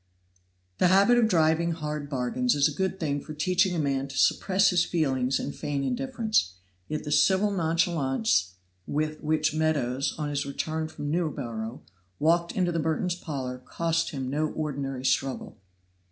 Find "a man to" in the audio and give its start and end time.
3.75-4.17